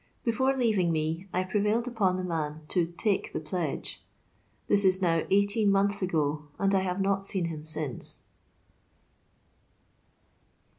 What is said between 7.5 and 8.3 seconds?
since.